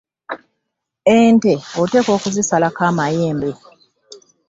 Ente 1.17 1.51
otekwa 1.81 2.11
okuzisalako 2.17 2.81
amayembe. 2.89 3.49